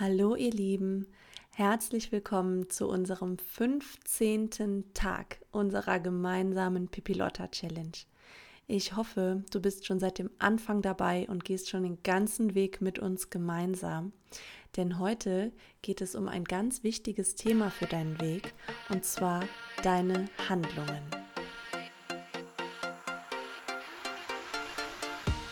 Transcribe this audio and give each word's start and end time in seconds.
Hallo 0.00 0.36
ihr 0.36 0.52
Lieben, 0.52 1.08
herzlich 1.50 2.12
willkommen 2.12 2.70
zu 2.70 2.86
unserem 2.86 3.36
15. 3.36 4.84
Tag 4.94 5.40
unserer 5.50 5.98
gemeinsamen 5.98 6.86
Pipilotta 6.86 7.48
Challenge. 7.48 7.98
Ich 8.68 8.94
hoffe, 8.94 9.42
du 9.50 9.60
bist 9.60 9.86
schon 9.86 9.98
seit 9.98 10.20
dem 10.20 10.30
Anfang 10.38 10.82
dabei 10.82 11.26
und 11.28 11.44
gehst 11.44 11.68
schon 11.68 11.82
den 11.82 12.00
ganzen 12.04 12.54
Weg 12.54 12.80
mit 12.80 13.00
uns 13.00 13.28
gemeinsam. 13.28 14.12
Denn 14.76 15.00
heute 15.00 15.50
geht 15.82 16.00
es 16.00 16.14
um 16.14 16.28
ein 16.28 16.44
ganz 16.44 16.84
wichtiges 16.84 17.34
Thema 17.34 17.68
für 17.68 17.86
deinen 17.86 18.20
Weg, 18.20 18.54
und 18.90 19.04
zwar 19.04 19.42
deine 19.82 20.26
Handlungen. 20.48 21.02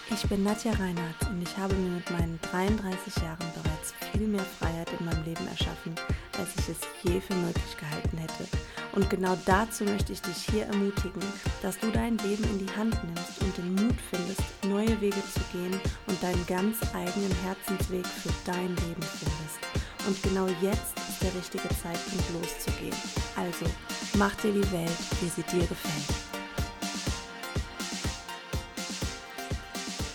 Ich 0.09 0.23
bin 0.29 0.45
Nadja 0.45 0.71
Reinhardt 0.73 1.29
und 1.31 1.43
ich 1.43 1.57
habe 1.57 1.75
mir 1.75 1.97
mit 1.97 2.11
meinen 2.13 2.39
33 2.43 3.17
Jahren 3.17 3.53
bereits 3.53 3.76
viel 4.13 4.27
mehr 4.27 4.45
Freiheit 4.59 4.89
in 4.99 5.05
meinem 5.07 5.25
Leben 5.25 5.47
erschaffen, 5.49 5.95
als 6.39 6.49
ich 6.59 6.69
es 6.69 6.79
je 7.03 7.21
für 7.21 7.35
möglich 7.35 7.77
gehalten 7.79 8.19
hätte. 8.19 8.47
Und 8.93 9.11
genau 9.11 9.37
dazu 9.45 9.85
möchte 9.85 10.13
ich 10.13 10.23
dich 10.23 10.37
hier 10.51 10.67
ermutigen, 10.67 11.23
dass 11.63 11.79
du 11.79 11.91
dein 11.91 12.17
Leben 12.19 12.45
in 12.45 12.67
die 12.67 12.77
Hand 12.77 12.97
nimmst 13.05 13.41
und 13.43 13.57
den 13.59 13.75
Mut 13.75 13.97
findest, 14.11 14.43
neue 14.65 15.01
Wege 15.01 15.23
zu 15.35 15.41
gehen 15.53 15.79
und 16.07 16.23
deinen 16.23 16.47
ganz 16.47 16.79
eigenen 16.95 17.35
Herzensweg 17.45 18.07
für 18.07 18.33
dein 18.45 18.69
Leben 18.69 19.03
findest. 19.03 19.59
Und 20.07 20.23
genau 20.23 20.47
jetzt 20.63 20.97
ist 21.09 21.23
der 21.23 21.35
richtige 21.35 21.69
Zeitpunkt 21.69 22.33
loszugehen. 22.33 22.97
Also, 23.37 23.67
mach 24.15 24.35
dir 24.37 24.53
die 24.53 24.73
Welt, 24.73 24.91
wie 25.21 25.29
sie 25.29 25.43
dir 25.43 25.67
gefällt. 25.67 26.15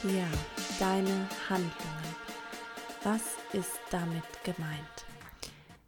Ja, 0.04 0.26
deine 0.80 1.28
Handlungen. 1.48 2.16
Was 3.04 3.41
ist 3.54 3.80
damit 3.90 4.24
gemeint? 4.44 5.06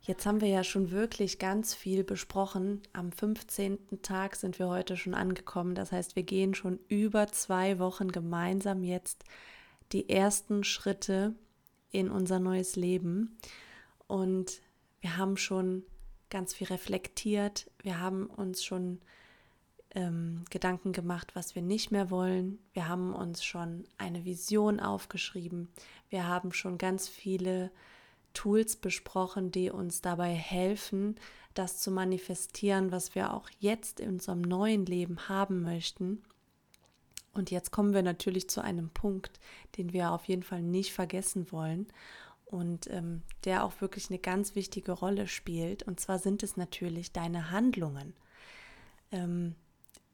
Jetzt 0.01 0.25
haben 0.25 0.41
wir 0.41 0.49
ja 0.49 0.65
schon 0.65 0.91
wirklich 0.91 1.39
ganz 1.39 1.73
viel 1.73 2.03
besprochen. 2.03 2.81
Am 2.91 3.13
15. 3.13 4.01
Tag 4.01 4.35
sind 4.35 4.59
wir 4.59 4.67
heute 4.67 4.97
schon 4.97 5.13
angekommen. 5.13 5.75
Das 5.75 5.93
heißt, 5.93 6.17
wir 6.17 6.23
gehen 6.23 6.55
schon 6.55 6.79
über 6.89 7.27
zwei 7.27 7.79
Wochen 7.79 8.11
gemeinsam 8.11 8.83
jetzt 8.83 9.23
die 9.93 10.09
ersten 10.09 10.65
Schritte 10.65 11.35
in 11.89 12.09
unser 12.09 12.39
neues 12.39 12.75
Leben. 12.75 13.37
Und 14.07 14.61
wir 14.99 15.15
haben 15.15 15.37
schon 15.37 15.83
ganz 16.29 16.53
viel 16.53 16.67
reflektiert. 16.67 17.71
Wir 17.81 18.01
haben 18.01 18.25
uns 18.25 18.63
schon 18.63 18.99
ähm, 19.95 20.43
Gedanken 20.49 20.91
gemacht, 20.91 21.35
was 21.35 21.55
wir 21.55 21.61
nicht 21.61 21.91
mehr 21.91 22.09
wollen. 22.09 22.59
Wir 22.73 22.87
haben 22.87 23.13
uns 23.13 23.43
schon 23.43 23.85
eine 23.97 24.25
Vision 24.25 24.79
aufgeschrieben. 24.79 25.69
Wir 26.09 26.27
haben 26.27 26.51
schon 26.51 26.77
ganz 26.77 27.07
viele 27.07 27.71
Tools 28.33 28.75
besprochen, 28.75 29.51
die 29.51 29.69
uns 29.69 30.01
dabei 30.01 30.33
helfen, 30.33 31.15
das 31.53 31.79
zu 31.79 31.91
manifestieren, 31.91 32.91
was 32.91 33.13
wir 33.13 33.33
auch 33.33 33.49
jetzt 33.59 33.99
in 33.99 34.09
unserem 34.09 34.41
neuen 34.41 34.85
Leben 34.85 35.29
haben 35.29 35.61
möchten. 35.61 36.23
Und 37.33 37.51
jetzt 37.51 37.71
kommen 37.71 37.93
wir 37.93 38.03
natürlich 38.03 38.49
zu 38.49 38.61
einem 38.61 38.89
Punkt, 38.89 39.39
den 39.77 39.93
wir 39.93 40.11
auf 40.11 40.25
jeden 40.25 40.43
Fall 40.43 40.61
nicht 40.61 40.93
vergessen 40.93 41.51
wollen 41.51 41.87
und 42.45 42.89
ähm, 42.91 43.23
der 43.45 43.63
auch 43.63 43.81
wirklich 43.81 44.09
eine 44.09 44.19
ganz 44.19 44.55
wichtige 44.55 44.91
Rolle 44.91 45.27
spielt. 45.27 45.83
Und 45.83 45.99
zwar 45.99 46.19
sind 46.19 46.43
es 46.43 46.57
natürlich 46.57 47.11
deine 47.11 47.49
Handlungen. 47.49 48.13
Ähm, 49.11 49.55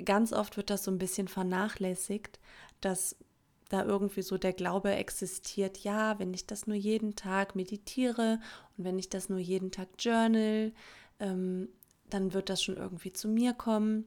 ganz 0.03 0.33
oft 0.33 0.57
wird 0.57 0.69
das 0.69 0.83
so 0.83 0.91
ein 0.91 0.97
bisschen 0.97 1.27
vernachlässigt, 1.27 2.39
dass 2.81 3.15
da 3.69 3.85
irgendwie 3.85 4.23
so 4.23 4.37
der 4.37 4.53
Glaube 4.53 4.91
existiert, 4.91 5.79
ja, 5.79 6.17
wenn 6.17 6.33
ich 6.33 6.47
das 6.47 6.65
nur 6.65 6.75
jeden 6.75 7.15
Tag 7.15 7.55
meditiere 7.55 8.39
und 8.77 8.83
wenn 8.83 8.97
ich 8.97 9.09
das 9.09 9.29
nur 9.29 9.39
jeden 9.39 9.71
Tag 9.71 9.89
journal, 9.99 10.73
ähm, 11.19 11.69
dann 12.09 12.33
wird 12.33 12.49
das 12.49 12.63
schon 12.63 12.77
irgendwie 12.77 13.13
zu 13.13 13.27
mir 13.27 13.53
kommen. 13.53 14.05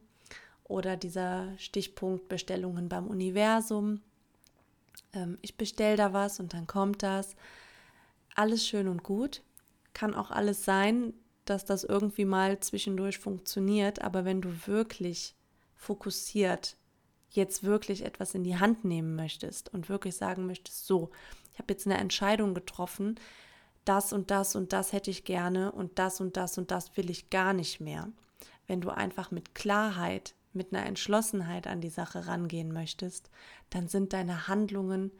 Oder 0.65 0.97
dieser 0.97 1.57
Stichpunkt 1.59 2.29
Bestellungen 2.29 2.89
beim 2.89 3.07
Universum. 3.07 4.01
Ähm, 5.13 5.39
ich 5.43 5.57
bestelle 5.57 5.97
da 5.97 6.13
was 6.13 6.41
und 6.41 6.55
dann 6.55 6.67
kommt 6.67 7.03
das. 7.03 7.37
Alles 8.35 8.67
schön 8.67 8.89
und 8.89 9.05
gut. 9.05 9.43
Kann 9.93 10.15
auch 10.15 10.31
alles 10.31 10.65
sein, 10.65 11.15
dass 11.45 11.65
das 11.65 11.85
irgendwie 11.85 12.25
mal 12.25 12.59
zwischendurch 12.61 13.19
funktioniert, 13.19 14.03
aber 14.03 14.25
wenn 14.25 14.41
du 14.41 14.67
wirklich 14.67 15.37
fokussiert 15.83 16.77
jetzt 17.29 17.65
wirklich 17.65 18.05
etwas 18.05 18.35
in 18.35 18.45
die 18.45 18.59
Hand 18.59 18.85
nehmen 18.85 19.17
möchtest 19.17 19.73
und 19.75 19.89
wirklich 19.89 20.17
sagen 20.17 20.47
möchtest, 20.47 20.87
so, 20.87 21.11
ich 21.53 21.59
habe 21.59 21.73
jetzt 21.73 21.87
eine 21.87 21.99
Entscheidung 21.99 22.55
getroffen, 22.55 23.19
das 23.85 24.13
und 24.13 24.31
das 24.31 24.55
und 24.55 24.73
das 24.73 24.93
hätte 24.93 25.11
ich 25.11 25.25
gerne 25.25 25.73
und 25.73 25.99
das 25.99 26.21
und 26.21 26.37
das 26.37 26.57
und 26.57 26.71
das 26.71 26.97
will 26.97 27.11
ich 27.11 27.31
gar 27.31 27.53
nicht 27.53 27.81
mehr. 27.81 28.09
Wenn 28.69 28.81
du 28.81 28.91
einfach 28.91 29.33
mit 29.33 29.57
Klarheit, 29.57 30.35
mit 30.53 30.73
einer 30.73 30.87
Entschlossenheit 30.87 31.67
an 31.67 31.81
die 31.81 31.91
Sache 31.91 32.29
rangehen 32.29 32.73
möchtest, 32.73 33.29
dann 33.71 33.89
sind 33.89 34.13
deine 34.13 34.47
Handlungen 34.47 35.11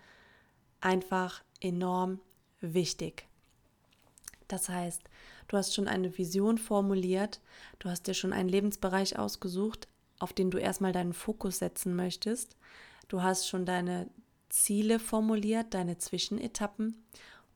einfach 0.81 1.43
enorm 1.61 2.21
wichtig. 2.61 3.27
Das 4.47 4.69
heißt, 4.69 5.03
du 5.49 5.57
hast 5.57 5.75
schon 5.75 5.89
eine 5.89 6.17
Vision 6.17 6.59
formuliert, 6.59 7.41
du 7.81 7.89
hast 7.89 8.07
dir 8.07 8.15
schon 8.15 8.33
einen 8.33 8.49
Lebensbereich 8.49 9.19
ausgesucht, 9.19 9.89
auf 10.23 10.33
den 10.33 10.53
du 10.53 10.59
erstmal 10.59 10.93
deinen 10.93 11.15
Fokus 11.15 11.59
setzen 11.59 11.97
möchtest. 11.97 12.57
Du 13.09 13.23
hast 13.23 13.49
schon 13.49 13.67
deine 13.67 14.09
Ziele 14.49 15.01
formuliert, 15.01 15.75
deine 15.75 15.99
Zwischenetappen 15.99 17.05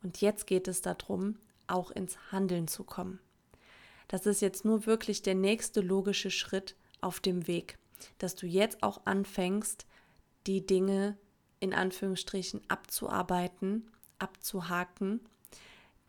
und 0.02 0.20
jetzt 0.20 0.48
geht 0.48 0.66
es 0.66 0.82
darum, 0.82 1.36
auch 1.68 1.92
ins 1.92 2.16
Handeln 2.32 2.66
zu 2.66 2.82
kommen. 2.82 3.20
Das 4.08 4.26
ist 4.26 4.40
jetzt 4.40 4.64
nur 4.64 4.84
wirklich 4.84 5.22
der 5.22 5.36
nächste 5.36 5.80
logische 5.80 6.30
Schritt 6.30 6.74
auf 7.00 7.20
dem 7.20 7.46
Weg, 7.46 7.78
dass 8.18 8.34
du 8.34 8.46
jetzt 8.46 8.82
auch 8.82 9.02
anfängst, 9.04 9.86
die 10.48 10.66
Dinge 10.66 11.16
in 11.60 11.72
Anführungsstrichen 11.72 12.62
abzuarbeiten, 12.68 13.88
abzuhaken, 14.18 15.20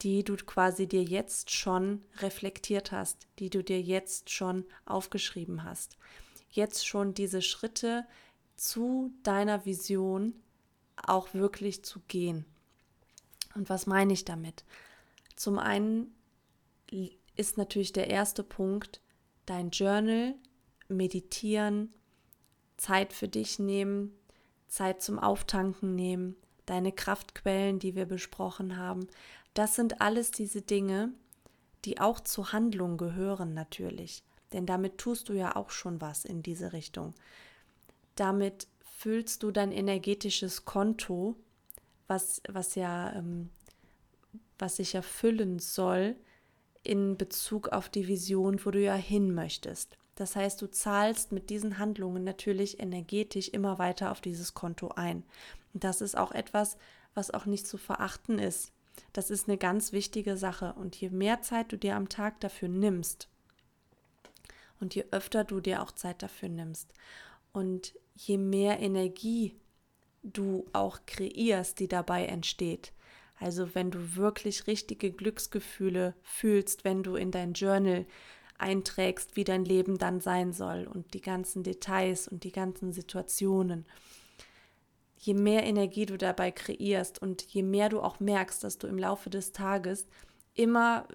die 0.02 0.24
du 0.24 0.36
quasi 0.38 0.88
dir 0.88 1.04
jetzt 1.04 1.52
schon 1.52 2.04
reflektiert 2.18 2.92
hast, 2.92 3.28
die 3.38 3.52
du 3.52 3.64
dir 3.64 3.82
jetzt 3.82 4.32
schon 4.32 4.66
aufgeschrieben 4.86 5.64
hast 5.64 5.98
jetzt 6.50 6.88
schon 6.88 7.14
diese 7.14 7.42
Schritte 7.42 8.06
zu 8.56 9.12
deiner 9.24 9.66
Vision 9.66 10.34
auch 10.96 11.34
wirklich 11.34 11.84
zu 11.84 12.00
gehen. 12.08 12.46
Und 13.56 13.70
was 13.70 13.88
meine 13.88 14.14
ich 14.14 14.26
damit? 14.26 14.66
Zum 15.36 15.60
einen 15.60 16.14
ist 17.36 17.58
natürlich 17.58 17.94
der 17.94 18.10
erste 18.10 18.44
Punkt 18.44 19.02
dein 19.46 19.70
Journal, 19.70 20.36
meditieren, 20.90 21.94
Zeit 22.78 23.14
für 23.14 23.28
dich 23.28 23.60
nehmen, 23.60 24.14
Zeit 24.68 25.02
zum 25.02 25.20
Auftanken 25.20 25.96
nehmen, 25.96 26.36
deine 26.66 26.92
Kraftquellen, 26.92 27.80
die 27.80 27.96
wir 27.96 28.06
besprochen 28.06 28.78
haben. 28.78 29.08
Das 29.54 29.76
sind 29.76 30.02
alles 30.02 30.32
diese 30.32 30.62
Dinge, 30.62 31.12
die 31.86 32.00
auch 32.00 32.20
zur 32.20 32.52
Handlung 32.52 32.98
gehören 32.98 33.54
natürlich. 33.54 34.24
Denn 34.54 34.66
damit 34.66 34.98
tust 34.98 35.30
du 35.30 35.34
ja 35.34 35.56
auch 35.56 35.70
schon 35.70 36.02
was 36.02 36.26
in 36.26 36.42
diese 36.42 36.74
Richtung. 36.74 37.14
Damit 38.16 38.68
füllst 38.82 39.44
du 39.44 39.52
dein 39.52 39.72
energetisches 39.72 40.66
Konto, 40.66 41.36
was, 42.08 42.42
was 42.50 42.76
ja, 42.76 43.14
ähm, 43.14 43.50
was 44.58 44.78
sich 44.78 44.94
ja 44.94 45.02
füllen 45.02 45.60
soll 45.60 46.16
in 46.84 47.18
Bezug 47.18 47.70
auf 47.70 47.90
die 47.90 48.08
Vision, 48.08 48.66
wo 48.66 48.72
du 48.72 48.82
ja 48.82 48.96
hin 48.96 49.36
möchtest. 49.36 49.98
Das 50.16 50.36
heißt, 50.36 50.62
du 50.62 50.72
zahlst 50.72 51.32
mit 51.32 51.52
diesen 51.52 51.78
Handlungen 51.78 52.24
natürlich 52.24 52.80
energetisch 52.80 53.50
immer 53.50 53.78
weiter 53.78 54.12
auf 54.12 54.20
dieses 54.20 54.56
Konto 54.56 54.90
ein. 54.96 55.24
Und 55.74 55.84
das 55.84 56.02
ist 56.02 56.18
auch 56.18 56.32
etwas, 56.32 56.78
was 57.14 57.30
auch 57.30 57.46
nicht 57.46 57.68
zu 57.68 57.78
verachten 57.78 58.40
ist. 58.40 58.72
Das 59.14 59.30
ist 59.30 59.48
eine 59.48 59.58
ganz 59.58 59.92
wichtige 59.92 60.36
Sache. 60.36 60.74
Und 60.74 60.96
je 60.96 61.12
mehr 61.12 61.42
Zeit 61.44 61.72
du 61.72 61.78
dir 61.78 61.96
am 61.96 62.10
Tag 62.10 62.40
dafür 62.40 62.68
nimmst, 62.68 63.30
und 64.80 64.96
je 64.96 65.06
öfter 65.12 65.44
du 65.44 65.60
dir 65.60 65.82
auch 65.82 65.92
Zeit 65.92 66.22
dafür 66.24 66.50
nimmst 66.50 66.94
und 67.52 67.94
je 68.16 68.38
mehr 68.38 68.80
Energie 68.80 69.56
du 70.24 70.66
auch 70.74 71.00
kreierst, 71.06 71.80
die 71.80 71.88
dabei 71.88 72.26
entsteht. 72.26 72.94
Also 73.40 73.76
wenn 73.76 73.92
du 73.92 74.16
wirklich 74.16 74.68
richtige 74.68 75.12
Glücksgefühle 75.12 76.16
fühlst, 76.24 76.84
wenn 76.84 77.04
du 77.04 77.16
in 77.16 77.32
dein 77.32 77.54
Journal 77.54 78.06
einträgst, 78.58 79.36
wie 79.36 79.44
dein 79.44 79.66
Leben 79.66 79.98
dann 79.98 80.20
sein 80.20 80.52
soll 80.54 80.88
und 80.92 81.14
die 81.14 81.22
ganzen 81.22 81.64
Details 81.64 82.28
und 82.28 82.44
die 82.44 82.52
ganzen 82.52 82.92
Situationen. 82.92 83.86
Je 85.20 85.34
mehr 85.34 85.64
Energie 85.64 86.06
du 86.06 86.18
dabei 86.18 86.52
kreierst 86.52 87.22
und 87.22 87.44
je 87.44 87.64
mehr 87.64 87.90
du 87.90 88.02
auch 88.02 88.20
merkst, 88.20 88.64
dass 88.64 88.78
du 88.78 88.88
im 88.88 88.98
Laufe 88.98 89.30
des 89.30 89.52
Tages 89.52 90.08
immer 90.54 91.08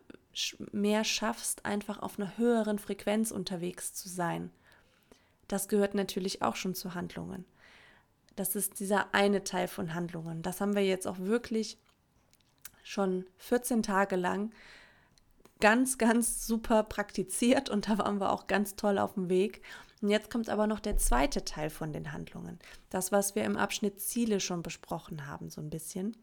mehr 0.72 1.04
schaffst, 1.04 1.64
einfach 1.64 2.00
auf 2.00 2.18
einer 2.18 2.36
höheren 2.38 2.78
Frequenz 2.78 3.30
unterwegs 3.30 3.94
zu 3.94 4.08
sein. 4.08 4.50
Das 5.48 5.68
gehört 5.68 5.94
natürlich 5.94 6.42
auch 6.42 6.56
schon 6.56 6.74
zu 6.74 6.94
Handlungen. 6.94 7.44
Das 8.36 8.56
ist 8.56 8.80
dieser 8.80 9.14
eine 9.14 9.44
Teil 9.44 9.68
von 9.68 9.94
Handlungen. 9.94 10.42
Das 10.42 10.60
haben 10.60 10.74
wir 10.74 10.84
jetzt 10.84 11.06
auch 11.06 11.18
wirklich 11.18 11.78
schon 12.82 13.26
14 13.36 13.82
Tage 13.82 14.16
lang 14.16 14.52
ganz, 15.60 15.98
ganz 15.98 16.46
super 16.46 16.82
praktiziert 16.82 17.70
und 17.70 17.88
da 17.88 17.98
waren 17.98 18.20
wir 18.20 18.32
auch 18.32 18.46
ganz 18.46 18.74
toll 18.74 18.98
auf 18.98 19.14
dem 19.14 19.28
Weg. 19.28 19.62
Und 20.00 20.08
jetzt 20.08 20.30
kommt 20.30 20.48
aber 20.48 20.66
noch 20.66 20.80
der 20.80 20.96
zweite 20.96 21.44
Teil 21.44 21.70
von 21.70 21.92
den 21.92 22.12
Handlungen. 22.12 22.58
Das, 22.90 23.12
was 23.12 23.36
wir 23.36 23.44
im 23.44 23.56
Abschnitt 23.56 24.00
Ziele 24.00 24.40
schon 24.40 24.64
besprochen 24.64 25.28
haben, 25.28 25.50
so 25.50 25.60
ein 25.60 25.70
bisschen. 25.70 26.16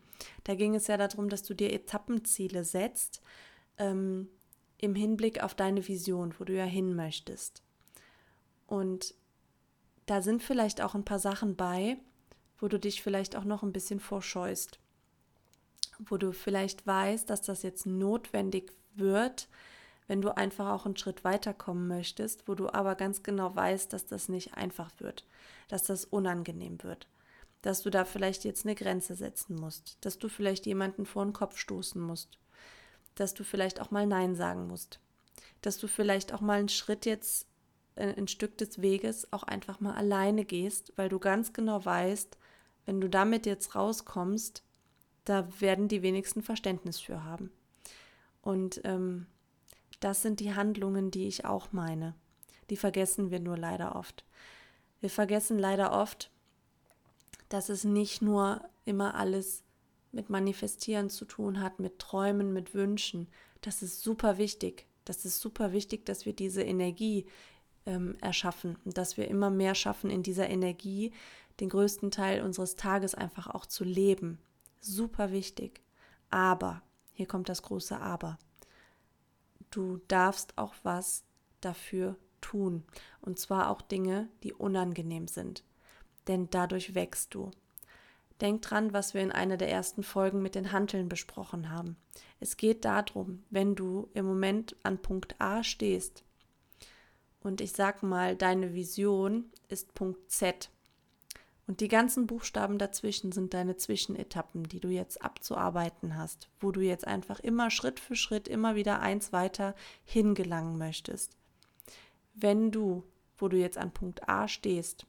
Da 0.43 0.55
ging 0.55 0.75
es 0.75 0.87
ja 0.87 0.97
darum, 0.97 1.29
dass 1.29 1.43
du 1.43 1.53
dir 1.53 1.71
Etappenziele 1.71 2.65
setzt 2.65 3.21
ähm, 3.79 4.29
im 4.77 4.95
Hinblick 4.95 5.43
auf 5.43 5.55
deine 5.55 5.87
Vision, 5.87 6.33
wo 6.37 6.43
du 6.43 6.53
ja 6.53 6.65
hin 6.65 6.95
möchtest. 6.95 7.63
Und 8.67 9.15
da 10.05 10.21
sind 10.21 10.43
vielleicht 10.43 10.81
auch 10.81 10.95
ein 10.95 11.05
paar 11.05 11.19
Sachen 11.19 11.55
bei, 11.55 11.97
wo 12.59 12.67
du 12.67 12.79
dich 12.79 13.01
vielleicht 13.01 13.35
auch 13.35 13.43
noch 13.43 13.63
ein 13.63 13.73
bisschen 13.73 13.99
vorscheust. 13.99 14.79
Wo 15.97 16.17
du 16.17 16.31
vielleicht 16.31 16.85
weißt, 16.85 17.29
dass 17.29 17.41
das 17.41 17.63
jetzt 17.63 17.85
notwendig 17.85 18.71
wird, 18.95 19.49
wenn 20.07 20.21
du 20.21 20.35
einfach 20.35 20.71
auch 20.71 20.85
einen 20.85 20.97
Schritt 20.97 21.23
weiterkommen 21.23 21.87
möchtest, 21.87 22.47
wo 22.47 22.55
du 22.55 22.69
aber 22.69 22.95
ganz 22.95 23.21
genau 23.21 23.55
weißt, 23.55 23.93
dass 23.93 24.07
das 24.07 24.29
nicht 24.29 24.55
einfach 24.55 24.91
wird, 24.99 25.25
dass 25.67 25.83
das 25.83 26.05
unangenehm 26.05 26.81
wird, 26.83 27.07
dass 27.61 27.81
du 27.81 27.89
da 27.89 28.05
vielleicht 28.05 28.43
jetzt 28.43 28.65
eine 28.65 28.75
Grenze 28.75 29.15
setzen 29.15 29.55
musst, 29.55 29.97
dass 30.01 30.17
du 30.17 30.29
vielleicht 30.29 30.65
jemanden 30.65 31.05
vor 31.05 31.23
den 31.25 31.33
Kopf 31.33 31.57
stoßen 31.57 32.01
musst, 32.01 32.39
dass 33.19 33.33
du 33.33 33.43
vielleicht 33.43 33.81
auch 33.81 33.91
mal 33.91 34.05
Nein 34.05 34.35
sagen 34.35 34.67
musst, 34.67 34.99
dass 35.61 35.77
du 35.77 35.87
vielleicht 35.87 36.33
auch 36.33 36.41
mal 36.41 36.59
einen 36.59 36.69
Schritt 36.69 37.05
jetzt, 37.05 37.47
äh, 37.95 38.13
ein 38.15 38.27
Stück 38.27 38.57
des 38.57 38.81
Weges 38.81 39.31
auch 39.33 39.43
einfach 39.43 39.79
mal 39.79 39.95
alleine 39.95 40.45
gehst, 40.45 40.93
weil 40.95 41.09
du 41.09 41.19
ganz 41.19 41.53
genau 41.53 41.83
weißt, 41.83 42.37
wenn 42.85 43.01
du 43.01 43.09
damit 43.09 43.45
jetzt 43.45 43.75
rauskommst, 43.75 44.63
da 45.25 45.47
werden 45.59 45.87
die 45.87 46.01
wenigsten 46.01 46.41
Verständnis 46.41 46.99
für 46.99 47.23
haben. 47.23 47.51
Und 48.41 48.81
ähm, 48.85 49.27
das 49.99 50.21
sind 50.21 50.39
die 50.39 50.55
Handlungen, 50.55 51.11
die 51.11 51.27
ich 51.27 51.45
auch 51.45 51.71
meine. 51.71 52.15
Die 52.69 52.77
vergessen 52.77 53.31
wir 53.31 53.39
nur 53.39 53.57
leider 53.57 53.95
oft. 53.95 54.23
Wir 55.01 55.09
vergessen 55.09 55.59
leider 55.59 55.91
oft, 55.91 56.31
dass 57.49 57.69
es 57.69 57.83
nicht 57.83 58.21
nur 58.21 58.61
immer 58.85 59.15
alles 59.15 59.63
mit 60.11 60.29
Manifestieren 60.29 61.09
zu 61.09 61.25
tun 61.25 61.61
hat, 61.61 61.79
mit 61.79 61.99
Träumen, 61.99 62.53
mit 62.53 62.73
Wünschen. 62.73 63.27
Das 63.61 63.81
ist 63.81 64.01
super 64.01 64.37
wichtig. 64.37 64.87
Das 65.05 65.25
ist 65.25 65.39
super 65.39 65.71
wichtig, 65.71 66.05
dass 66.05 66.25
wir 66.25 66.33
diese 66.33 66.63
Energie 66.63 67.25
ähm, 67.85 68.17
erschaffen 68.21 68.77
und 68.85 68.97
dass 68.97 69.17
wir 69.17 69.27
immer 69.27 69.49
mehr 69.49 69.75
schaffen, 69.75 70.09
in 70.09 70.23
dieser 70.23 70.49
Energie 70.49 71.11
den 71.59 71.69
größten 71.69 72.11
Teil 72.11 72.41
unseres 72.41 72.75
Tages 72.75 73.15
einfach 73.15 73.47
auch 73.47 73.65
zu 73.65 73.83
leben. 73.83 74.39
Super 74.79 75.31
wichtig. 75.31 75.81
Aber, 76.29 76.81
hier 77.13 77.27
kommt 77.27 77.49
das 77.49 77.63
große 77.63 77.99
Aber 77.99 78.37
du 79.71 79.97
darfst 80.07 80.57
auch 80.57 80.73
was 80.83 81.23
dafür 81.61 82.15
tun. 82.41 82.83
Und 83.21 83.39
zwar 83.39 83.69
auch 83.69 83.81
Dinge, 83.81 84.29
die 84.43 84.53
unangenehm 84.53 85.27
sind. 85.27 85.63
Denn 86.27 86.49
dadurch 86.49 86.95
wächst 86.95 87.33
du. 87.33 87.51
Denk 88.41 88.61
dran, 88.61 88.93
was 88.93 89.13
wir 89.13 89.21
in 89.21 89.31
einer 89.31 89.57
der 89.57 89.69
ersten 89.69 90.03
Folgen 90.03 90.41
mit 90.41 90.55
den 90.55 90.71
Hanteln 90.71 91.09
besprochen 91.09 91.69
haben. 91.69 91.97
Es 92.39 92.55
geht 92.55 92.85
darum, 92.85 93.43
wenn 93.49 93.75
du 93.75 94.09
im 94.13 94.25
Moment 94.25 94.75
an 94.83 95.01
Punkt 95.01 95.35
A 95.39 95.63
stehst 95.63 96.23
und 97.41 97.61
ich 97.61 97.73
sag 97.73 98.03
mal, 98.03 98.35
deine 98.35 98.73
Vision 98.73 99.51
ist 99.67 99.93
Punkt 99.93 100.31
Z 100.31 100.69
und 101.67 101.81
die 101.81 101.87
ganzen 101.87 102.25
Buchstaben 102.25 102.79
dazwischen 102.79 103.31
sind 103.31 103.53
deine 103.53 103.77
Zwischenetappen, 103.77 104.63
die 104.63 104.79
du 104.79 104.87
jetzt 104.87 105.21
abzuarbeiten 105.21 106.17
hast, 106.17 106.49
wo 106.59 106.71
du 106.71 106.81
jetzt 106.81 107.05
einfach 107.05 107.39
immer 107.41 107.69
Schritt 107.69 107.99
für 107.99 108.15
Schritt 108.15 108.47
immer 108.47 108.75
wieder 108.75 109.01
eins 109.01 109.33
weiter 109.33 109.75
hingelangen 110.03 110.79
möchtest. 110.79 111.37
Wenn 112.33 112.71
du, 112.71 113.03
wo 113.37 113.49
du 113.49 113.57
jetzt 113.57 113.77
an 113.77 113.91
Punkt 113.91 114.27
A 114.27 114.47
stehst, 114.47 115.05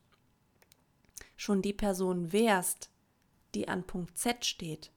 schon 1.37 1.62
die 1.62 1.73
Person 1.73 2.32
wärst, 2.32 2.91
die 3.55 3.69
an 3.69 3.85
Punkt 3.85 4.19
Z 4.19 4.44
steht, 4.44 4.91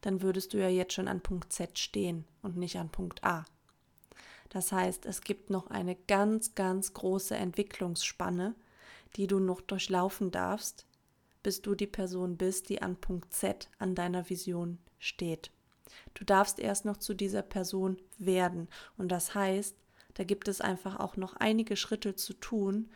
dann 0.00 0.22
würdest 0.22 0.52
du 0.52 0.58
ja 0.58 0.68
jetzt 0.68 0.94
schon 0.94 1.08
an 1.08 1.20
Punkt 1.20 1.52
Z 1.52 1.78
stehen 1.78 2.24
und 2.42 2.56
nicht 2.56 2.76
an 2.76 2.90
Punkt 2.90 3.24
A. 3.24 3.44
Das 4.48 4.72
heißt, 4.72 5.04
es 5.06 5.20
gibt 5.22 5.50
noch 5.50 5.68
eine 5.68 5.94
ganz, 5.94 6.54
ganz 6.54 6.94
große 6.94 7.36
Entwicklungsspanne, 7.36 8.54
die 9.16 9.26
du 9.26 9.40
noch 9.40 9.60
durchlaufen 9.60 10.30
darfst, 10.30 10.86
bis 11.42 11.62
du 11.62 11.74
die 11.74 11.86
Person 11.86 12.36
bist, 12.36 12.68
die 12.68 12.82
an 12.82 12.96
Punkt 12.96 13.32
Z 13.32 13.68
an 13.78 13.94
deiner 13.94 14.28
Vision 14.30 14.78
steht. 14.98 15.50
Du 16.14 16.24
darfst 16.24 16.58
erst 16.58 16.84
noch 16.84 16.96
zu 16.96 17.14
dieser 17.14 17.42
Person 17.42 17.98
werden. 18.18 18.68
Und 18.96 19.08
das 19.10 19.34
heißt, 19.34 19.76
da 20.14 20.24
gibt 20.24 20.48
es 20.48 20.60
einfach 20.60 20.98
auch 20.98 21.16
noch 21.16 21.34
einige 21.34 21.76
Schritte 21.76 22.14
zu 22.14 22.34
tun, 22.34 22.90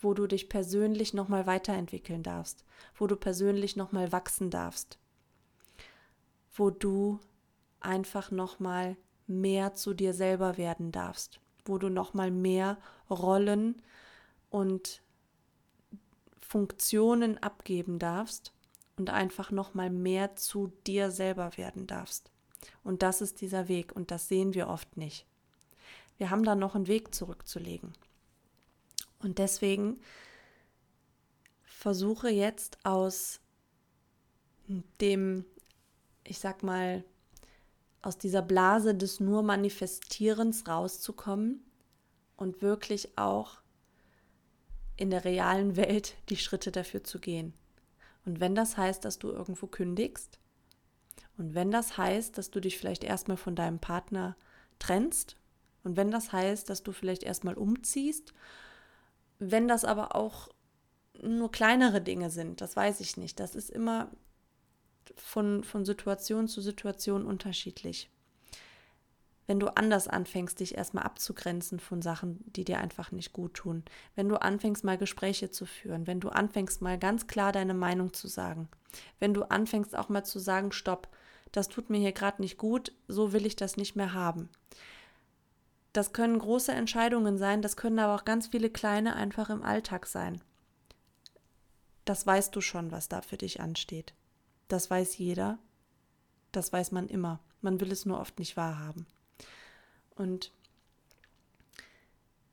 wo 0.00 0.14
du 0.14 0.26
dich 0.26 0.48
persönlich 0.48 1.14
nochmal 1.14 1.46
weiterentwickeln 1.46 2.22
darfst, 2.22 2.64
wo 2.96 3.06
du 3.06 3.16
persönlich 3.16 3.76
nochmal 3.76 4.12
wachsen 4.12 4.50
darfst, 4.50 4.98
wo 6.54 6.70
du 6.70 7.20
einfach 7.80 8.30
nochmal 8.30 8.96
mehr 9.26 9.74
zu 9.74 9.94
dir 9.94 10.12
selber 10.12 10.56
werden 10.56 10.92
darfst, 10.92 11.40
wo 11.64 11.78
du 11.78 11.88
nochmal 11.88 12.30
mehr 12.30 12.78
Rollen 13.08 13.80
und 14.48 15.02
Funktionen 16.40 17.38
abgeben 17.38 17.98
darfst 17.98 18.52
und 18.96 19.10
einfach 19.10 19.50
noch 19.50 19.74
mal 19.74 19.90
mehr 19.90 20.36
zu 20.36 20.72
dir 20.86 21.10
selber 21.10 21.56
werden 21.56 21.86
darfst. 21.86 22.30
Und 22.82 23.02
das 23.02 23.20
ist 23.20 23.40
dieser 23.40 23.68
Weg 23.68 23.92
und 23.94 24.10
das 24.10 24.28
sehen 24.28 24.54
wir 24.54 24.68
oft 24.68 24.96
nicht. 24.96 25.26
Wir 26.18 26.30
haben 26.30 26.44
da 26.44 26.54
noch 26.54 26.74
einen 26.74 26.88
Weg 26.88 27.14
zurückzulegen. 27.14 27.92
Und 29.22 29.38
deswegen 29.38 30.00
versuche 31.62 32.28
jetzt 32.28 32.78
aus 32.84 33.40
dem, 35.00 35.44
ich 36.24 36.38
sag 36.38 36.62
mal, 36.62 37.04
aus 38.02 38.16
dieser 38.18 38.42
Blase 38.42 38.94
des 38.94 39.20
nur 39.20 39.42
Manifestierens 39.42 40.66
rauszukommen 40.66 41.62
und 42.36 42.62
wirklich 42.62 43.18
auch 43.18 43.60
in 44.96 45.10
der 45.10 45.24
realen 45.24 45.76
Welt 45.76 46.16
die 46.28 46.36
Schritte 46.36 46.72
dafür 46.72 47.04
zu 47.04 47.18
gehen. 47.18 47.52
Und 48.24 48.40
wenn 48.40 48.54
das 48.54 48.76
heißt, 48.76 49.04
dass 49.04 49.18
du 49.18 49.30
irgendwo 49.30 49.66
kündigst, 49.66 50.38
und 51.38 51.54
wenn 51.54 51.70
das 51.70 51.96
heißt, 51.96 52.36
dass 52.36 52.50
du 52.50 52.60
dich 52.60 52.76
vielleicht 52.76 53.02
erstmal 53.02 53.38
von 53.38 53.56
deinem 53.56 53.78
Partner 53.78 54.36
trennst, 54.78 55.36
und 55.82 55.96
wenn 55.96 56.10
das 56.10 56.32
heißt, 56.32 56.68
dass 56.68 56.82
du 56.82 56.92
vielleicht 56.92 57.22
erstmal 57.22 57.54
umziehst, 57.54 58.34
wenn 59.40 59.66
das 59.66 59.84
aber 59.84 60.14
auch 60.14 60.48
nur 61.20 61.50
kleinere 61.50 62.00
Dinge 62.00 62.30
sind, 62.30 62.60
das 62.60 62.76
weiß 62.76 63.00
ich 63.00 63.16
nicht. 63.16 63.40
Das 63.40 63.54
ist 63.54 63.70
immer 63.70 64.10
von, 65.16 65.64
von 65.64 65.84
Situation 65.84 66.46
zu 66.48 66.60
Situation 66.60 67.26
unterschiedlich 67.26 68.10
wenn 69.50 69.58
du 69.58 69.66
anders 69.66 70.06
anfängst, 70.06 70.60
dich 70.60 70.76
erstmal 70.76 71.02
abzugrenzen 71.02 71.80
von 71.80 72.02
Sachen, 72.02 72.38
die 72.52 72.64
dir 72.64 72.78
einfach 72.78 73.10
nicht 73.10 73.32
gut 73.32 73.54
tun, 73.54 73.82
wenn 74.14 74.28
du 74.28 74.40
anfängst, 74.40 74.84
mal 74.84 74.96
Gespräche 74.96 75.50
zu 75.50 75.66
führen, 75.66 76.06
wenn 76.06 76.20
du 76.20 76.28
anfängst, 76.28 76.82
mal 76.82 76.96
ganz 77.00 77.26
klar 77.26 77.50
deine 77.50 77.74
Meinung 77.74 78.12
zu 78.12 78.28
sagen, 78.28 78.68
wenn 79.18 79.34
du 79.34 79.42
anfängst, 79.42 79.96
auch 79.96 80.08
mal 80.08 80.22
zu 80.22 80.38
sagen, 80.38 80.70
stopp, 80.70 81.08
das 81.50 81.66
tut 81.66 81.90
mir 81.90 81.98
hier 81.98 82.12
gerade 82.12 82.40
nicht 82.40 82.58
gut, 82.58 82.92
so 83.08 83.32
will 83.32 83.44
ich 83.44 83.56
das 83.56 83.76
nicht 83.76 83.96
mehr 83.96 84.14
haben. 84.14 84.50
Das 85.92 86.12
können 86.12 86.38
große 86.38 86.72
Entscheidungen 86.72 87.36
sein, 87.36 87.62
das 87.62 87.76
können 87.76 87.98
aber 87.98 88.14
auch 88.14 88.24
ganz 88.24 88.48
viele 88.48 88.70
kleine 88.70 89.16
einfach 89.16 89.50
im 89.50 89.62
Alltag 89.62 90.06
sein. 90.06 90.40
Das 92.04 92.26
weißt 92.26 92.54
du 92.54 92.60
schon, 92.60 92.92
was 92.92 93.08
da 93.08 93.22
für 93.22 93.36
dich 93.36 93.60
ansteht. 93.60 94.14
Das 94.68 94.90
weiß 94.90 95.18
jeder. 95.18 95.58
Das 96.52 96.72
weiß 96.72 96.92
man 96.92 97.08
immer. 97.08 97.40
Man 97.60 97.80
will 97.80 97.92
es 97.92 98.06
nur 98.06 98.20
oft 98.20 98.38
nicht 98.38 98.56
wahrhaben. 98.56 99.06
Und 100.14 100.52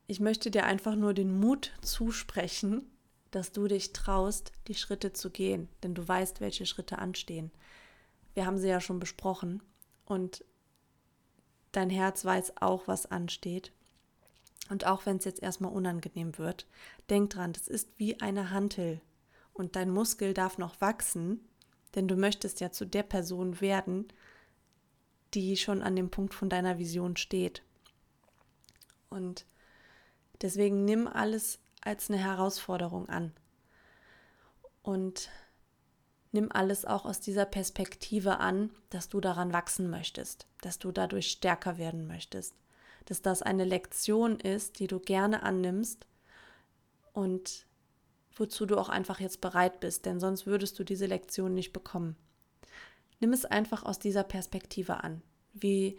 ich 0.06 0.20
möchte 0.20 0.50
dir 0.50 0.64
einfach 0.64 0.94
nur 0.94 1.14
den 1.14 1.38
Mut 1.38 1.72
zusprechen, 1.82 2.90
dass 3.30 3.52
du 3.52 3.68
dich 3.68 3.92
traust, 3.92 4.52
die 4.66 4.74
Schritte 4.74 5.12
zu 5.12 5.30
gehen, 5.30 5.68
denn 5.82 5.94
du 5.94 6.06
weißt, 6.06 6.40
welche 6.40 6.66
Schritte 6.66 6.98
anstehen. 6.98 7.50
Wir 8.34 8.46
haben 8.46 8.58
sie 8.58 8.68
ja 8.68 8.80
schon 8.80 9.00
besprochen 9.00 9.62
und 10.06 10.44
dein 11.72 11.90
Herz 11.90 12.24
weiß 12.24 12.54
auch, 12.60 12.88
was 12.88 13.06
ansteht. 13.06 13.72
Und 14.70 14.86
auch 14.86 15.06
wenn 15.06 15.16
es 15.16 15.24
jetzt 15.24 15.42
erstmal 15.42 15.72
unangenehm 15.72 16.36
wird, 16.38 16.66
denk 17.08 17.30
dran, 17.30 17.52
das 17.52 17.68
ist 17.68 17.88
wie 17.96 18.20
eine 18.20 18.50
Hantel 18.50 19.00
und 19.54 19.76
dein 19.76 19.90
Muskel 19.90 20.34
darf 20.34 20.58
noch 20.58 20.80
wachsen, 20.80 21.40
denn 21.94 22.06
du 22.06 22.16
möchtest 22.16 22.60
ja 22.60 22.70
zu 22.70 22.86
der 22.86 23.02
Person 23.02 23.60
werden, 23.60 24.08
die 25.34 25.56
schon 25.56 25.82
an 25.82 25.96
dem 25.96 26.10
Punkt 26.10 26.34
von 26.34 26.48
deiner 26.48 26.78
Vision 26.78 27.16
steht. 27.16 27.62
Und 29.10 29.46
deswegen 30.42 30.84
nimm 30.84 31.06
alles 31.06 31.58
als 31.80 32.10
eine 32.10 32.18
Herausforderung 32.18 33.08
an. 33.08 33.32
Und 34.82 35.30
nimm 36.32 36.50
alles 36.52 36.84
auch 36.84 37.04
aus 37.04 37.20
dieser 37.20 37.44
Perspektive 37.44 38.38
an, 38.38 38.70
dass 38.90 39.08
du 39.08 39.20
daran 39.20 39.52
wachsen 39.52 39.90
möchtest, 39.90 40.46
dass 40.60 40.78
du 40.78 40.92
dadurch 40.92 41.30
stärker 41.30 41.78
werden 41.78 42.06
möchtest, 42.06 42.54
dass 43.06 43.22
das 43.22 43.42
eine 43.42 43.64
Lektion 43.64 44.38
ist, 44.40 44.78
die 44.78 44.86
du 44.86 45.00
gerne 45.00 45.42
annimmst 45.42 46.06
und 47.12 47.66
wozu 48.36 48.66
du 48.66 48.76
auch 48.76 48.88
einfach 48.88 49.20
jetzt 49.20 49.40
bereit 49.40 49.80
bist, 49.80 50.06
denn 50.06 50.20
sonst 50.20 50.46
würdest 50.46 50.78
du 50.78 50.84
diese 50.84 51.06
Lektion 51.06 51.54
nicht 51.54 51.72
bekommen. 51.72 52.16
Nimm 53.20 53.32
es 53.32 53.44
einfach 53.44 53.82
aus 53.82 53.98
dieser 53.98 54.22
Perspektive 54.22 55.02
an, 55.02 55.22
wie, 55.52 55.98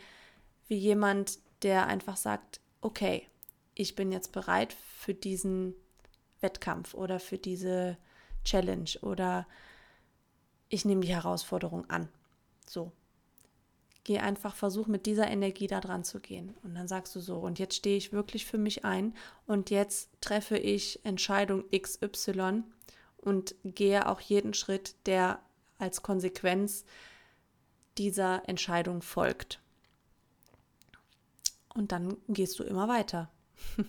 wie 0.67 0.77
jemand, 0.77 1.39
der 1.63 1.87
einfach 1.87 2.15
sagt, 2.15 2.61
okay, 2.79 3.27
ich 3.75 3.95
bin 3.95 4.11
jetzt 4.11 4.31
bereit 4.31 4.73
für 4.73 5.13
diesen 5.13 5.75
Wettkampf 6.39 6.93
oder 6.93 7.19
für 7.19 7.37
diese 7.37 7.97
Challenge 8.45 8.89
oder 9.01 9.45
ich 10.69 10.85
nehme 10.85 11.01
die 11.01 11.13
Herausforderung 11.13 11.89
an. 11.89 12.07
So. 12.65 12.91
Geh 14.05 14.19
einfach, 14.19 14.55
versuch 14.55 14.87
mit 14.87 15.05
dieser 15.05 15.27
Energie 15.27 15.67
da 15.67 15.81
dran 15.81 16.03
zu 16.03 16.19
gehen. 16.19 16.55
Und 16.63 16.73
dann 16.73 16.87
sagst 16.87 17.15
du 17.15 17.19
so, 17.19 17.37
und 17.37 17.59
jetzt 17.59 17.75
stehe 17.75 17.97
ich 17.97 18.13
wirklich 18.13 18.45
für 18.45 18.57
mich 18.57 18.85
ein 18.85 19.13
und 19.45 19.69
jetzt 19.69 20.09
treffe 20.21 20.57
ich 20.57 21.03
Entscheidung 21.05 21.65
XY 21.69 22.63
und 23.17 23.55
gehe 23.63 24.07
auch 24.07 24.21
jeden 24.21 24.53
Schritt, 24.53 24.95
der 25.05 25.41
als 25.77 26.01
Konsequenz 26.01 26.85
dieser 27.97 28.47
Entscheidung 28.47 29.01
folgt. 29.01 29.61
Und 31.73 31.91
dann 31.91 32.17
gehst 32.27 32.59
du 32.59 32.63
immer 32.63 32.87
weiter. 32.87 33.29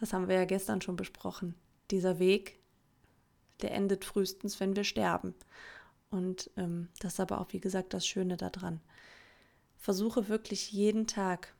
Das 0.00 0.12
haben 0.12 0.26
wir 0.26 0.34
ja 0.34 0.46
gestern 0.46 0.80
schon 0.80 0.96
besprochen. 0.96 1.54
Dieser 1.92 2.18
Weg, 2.18 2.58
der 3.62 3.72
endet 3.72 4.04
frühestens, 4.04 4.60
wenn 4.60 4.76
wir 4.76 4.84
sterben. 4.84 5.34
Und 6.10 6.50
ähm, 6.56 6.88
das 7.00 7.14
ist 7.14 7.20
aber 7.20 7.40
auch, 7.40 7.52
wie 7.52 7.60
gesagt, 7.60 7.94
das 7.94 8.06
Schöne 8.06 8.36
daran. 8.36 8.80
Versuche 9.76 10.28
wirklich 10.28 10.70
jeden 10.72 11.06
Tag 11.06 11.54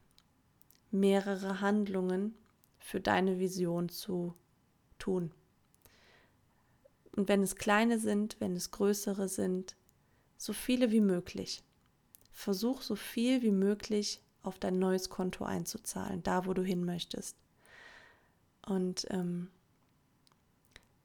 mehrere 0.90 1.60
Handlungen 1.60 2.34
für 2.78 3.00
deine 3.00 3.38
Vision 3.38 3.88
zu 3.88 4.34
tun. 4.98 5.32
Und 7.16 7.28
wenn 7.28 7.42
es 7.42 7.56
kleine 7.56 7.98
sind, 7.98 8.36
wenn 8.40 8.54
es 8.56 8.70
größere 8.70 9.28
sind, 9.28 9.76
so 10.36 10.52
viele 10.52 10.90
wie 10.90 11.00
möglich. 11.00 11.62
Versuch 12.32 12.82
so 12.82 12.96
viel 12.96 13.42
wie 13.42 13.52
möglich 13.52 14.20
auf 14.42 14.58
dein 14.58 14.78
neues 14.78 15.08
Konto 15.08 15.44
einzuzahlen, 15.44 16.22
da 16.22 16.46
wo 16.46 16.54
du 16.54 16.62
hin 16.62 16.84
möchtest. 16.84 17.36
Und 18.66 19.06
ähm, 19.10 19.50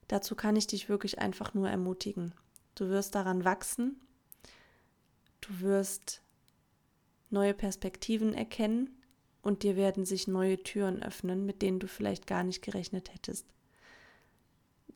dazu 0.07 0.35
kann 0.35 0.55
ich 0.55 0.67
dich 0.67 0.89
wirklich 0.89 1.19
einfach 1.19 1.53
nur 1.53 1.69
ermutigen. 1.69 2.33
Du 2.75 2.89
wirst 2.89 3.15
daran 3.15 3.43
wachsen, 3.43 3.99
du 5.41 5.61
wirst 5.61 6.21
neue 7.29 7.53
Perspektiven 7.53 8.33
erkennen 8.33 8.89
und 9.41 9.63
dir 9.63 9.75
werden 9.75 10.05
sich 10.05 10.27
neue 10.27 10.61
Türen 10.61 11.01
öffnen, 11.01 11.45
mit 11.45 11.61
denen 11.61 11.79
du 11.79 11.87
vielleicht 11.87 12.27
gar 12.27 12.43
nicht 12.43 12.61
gerechnet 12.61 13.13
hättest, 13.13 13.47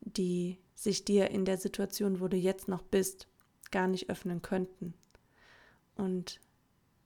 die 0.01 0.60
sich 0.75 1.06
dir 1.06 1.30
in 1.30 1.46
der 1.46 1.58
Situation, 1.58 2.20
wo 2.20 2.27
du 2.27 2.38
jetzt 2.38 2.68
noch 2.68 2.82
bist, 2.82 3.27
gar 3.72 3.88
nicht 3.88 4.10
öffnen 4.10 4.41
könnten. 4.41 4.94
Und 5.96 6.39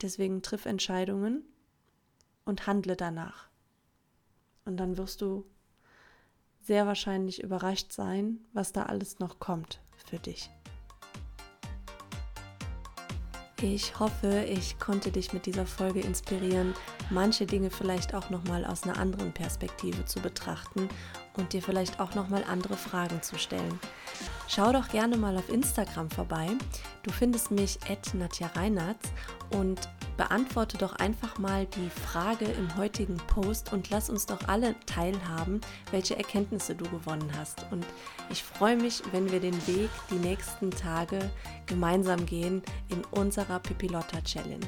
deswegen 0.01 0.41
triff 0.41 0.65
Entscheidungen 0.65 1.43
und 2.45 2.67
handle 2.67 2.95
danach. 2.95 3.49
Und 4.63 4.77
dann 4.77 4.97
wirst 4.97 5.21
du 5.21 5.45
sehr 6.65 6.87
wahrscheinlich 6.87 7.43
überrascht 7.43 7.91
sein, 7.91 8.39
was 8.53 8.71
da 8.71 8.83
alles 8.83 9.19
noch 9.19 9.39
kommt 9.39 9.79
für 10.09 10.17
dich. 10.17 10.49
Ich 13.61 13.99
hoffe, 13.99 14.43
ich 14.43 14.79
konnte 14.79 15.11
dich 15.11 15.31
mit 15.31 15.45
dieser 15.45 15.65
Folge 15.65 16.01
inspirieren, 16.01 16.73
manche 17.09 17.45
Dinge 17.45 17.69
vielleicht 17.69 18.13
auch 18.13 18.29
noch 18.29 18.43
mal 18.45 18.65
aus 18.65 18.83
einer 18.83 18.97
anderen 18.97 19.31
Perspektive 19.31 20.05
zu 20.05 20.19
betrachten 20.19 20.89
und 21.37 21.53
dir 21.53 21.61
vielleicht 21.61 21.99
auch 21.99 22.15
noch 22.15 22.27
mal 22.27 22.43
andere 22.43 22.75
Fragen 22.75 23.21
zu 23.21 23.37
stellen. 23.37 23.79
Schau 24.47 24.73
doch 24.73 24.89
gerne 24.89 25.15
mal 25.17 25.37
auf 25.37 25.49
Instagram 25.49 26.09
vorbei. 26.09 26.49
Du 27.03 27.11
findest 27.11 27.49
mich 27.49 27.79
at 27.89 28.13
Nadja 28.13 28.47
Reinhardt 28.47 28.99
und 29.51 29.87
beantworte 30.17 30.77
doch 30.77 30.93
einfach 30.93 31.37
mal 31.37 31.65
die 31.65 31.89
Frage 31.89 32.45
im 32.45 32.75
heutigen 32.77 33.17
Post 33.17 33.73
und 33.73 33.89
lass 33.89 34.09
uns 34.09 34.25
doch 34.25 34.47
alle 34.47 34.75
teilhaben, 34.85 35.61
welche 35.91 36.17
Erkenntnisse 36.17 36.75
du 36.75 36.85
gewonnen 36.89 37.31
hast. 37.37 37.65
Und 37.71 37.85
ich 38.29 38.43
freue 38.43 38.77
mich, 38.77 39.01
wenn 39.11 39.31
wir 39.31 39.39
den 39.39 39.55
Weg 39.67 39.89
die 40.09 40.15
nächsten 40.15 40.71
Tage 40.71 41.29
gemeinsam 41.65 42.25
gehen 42.25 42.61
in 42.89 43.03
unserer 43.11 43.59
Pipilotta 43.59 44.21
Challenge. 44.21 44.65